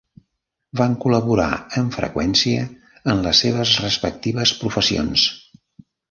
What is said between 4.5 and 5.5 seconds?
professions.